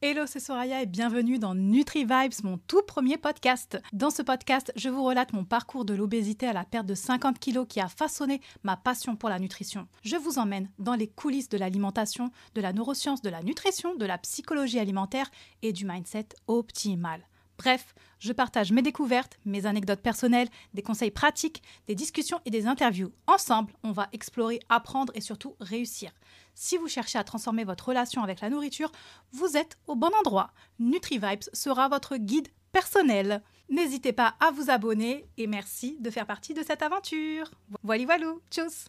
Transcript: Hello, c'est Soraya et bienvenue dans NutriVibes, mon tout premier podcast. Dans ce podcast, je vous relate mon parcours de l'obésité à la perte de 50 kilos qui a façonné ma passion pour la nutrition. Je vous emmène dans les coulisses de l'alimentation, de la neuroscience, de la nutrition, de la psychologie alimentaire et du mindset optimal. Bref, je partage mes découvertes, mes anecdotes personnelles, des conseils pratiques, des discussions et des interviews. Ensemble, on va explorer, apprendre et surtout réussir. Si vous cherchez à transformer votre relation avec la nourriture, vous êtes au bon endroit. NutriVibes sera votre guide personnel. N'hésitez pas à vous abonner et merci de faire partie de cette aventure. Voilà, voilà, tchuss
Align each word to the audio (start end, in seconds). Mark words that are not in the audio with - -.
Hello, 0.00 0.26
c'est 0.26 0.38
Soraya 0.38 0.80
et 0.80 0.86
bienvenue 0.86 1.40
dans 1.40 1.56
NutriVibes, 1.56 2.44
mon 2.44 2.56
tout 2.68 2.82
premier 2.82 3.16
podcast. 3.16 3.82
Dans 3.92 4.10
ce 4.10 4.22
podcast, 4.22 4.72
je 4.76 4.88
vous 4.88 5.02
relate 5.02 5.32
mon 5.32 5.44
parcours 5.44 5.84
de 5.84 5.92
l'obésité 5.92 6.46
à 6.46 6.52
la 6.52 6.64
perte 6.64 6.86
de 6.86 6.94
50 6.94 7.40
kilos 7.40 7.66
qui 7.68 7.80
a 7.80 7.88
façonné 7.88 8.40
ma 8.62 8.76
passion 8.76 9.16
pour 9.16 9.28
la 9.28 9.40
nutrition. 9.40 9.88
Je 10.04 10.14
vous 10.14 10.38
emmène 10.38 10.70
dans 10.78 10.94
les 10.94 11.08
coulisses 11.08 11.48
de 11.48 11.58
l'alimentation, 11.58 12.30
de 12.54 12.60
la 12.60 12.72
neuroscience, 12.72 13.22
de 13.22 13.28
la 13.28 13.42
nutrition, 13.42 13.96
de 13.96 14.06
la 14.06 14.18
psychologie 14.18 14.78
alimentaire 14.78 15.32
et 15.62 15.72
du 15.72 15.84
mindset 15.84 16.28
optimal. 16.46 17.26
Bref, 17.58 17.94
je 18.20 18.32
partage 18.32 18.72
mes 18.72 18.82
découvertes, 18.82 19.38
mes 19.44 19.66
anecdotes 19.66 20.00
personnelles, 20.00 20.48
des 20.74 20.82
conseils 20.82 21.10
pratiques, 21.10 21.62
des 21.88 21.94
discussions 21.94 22.40
et 22.44 22.50
des 22.50 22.66
interviews. 22.66 23.12
Ensemble, 23.26 23.72
on 23.82 23.92
va 23.92 24.08
explorer, 24.12 24.60
apprendre 24.68 25.12
et 25.16 25.20
surtout 25.20 25.56
réussir. 25.60 26.12
Si 26.54 26.76
vous 26.76 26.88
cherchez 26.88 27.18
à 27.18 27.24
transformer 27.24 27.64
votre 27.64 27.88
relation 27.88 28.22
avec 28.22 28.40
la 28.40 28.50
nourriture, 28.50 28.92
vous 29.32 29.56
êtes 29.56 29.76
au 29.86 29.96
bon 29.96 30.10
endroit. 30.20 30.50
NutriVibes 30.78 31.44
sera 31.52 31.88
votre 31.88 32.16
guide 32.16 32.48
personnel. 32.72 33.42
N'hésitez 33.68 34.12
pas 34.12 34.34
à 34.40 34.50
vous 34.50 34.70
abonner 34.70 35.28
et 35.36 35.46
merci 35.46 35.96
de 36.00 36.10
faire 36.10 36.26
partie 36.26 36.54
de 36.54 36.62
cette 36.62 36.82
aventure. 36.82 37.50
Voilà, 37.82 38.04
voilà, 38.04 38.34
tchuss 38.50 38.86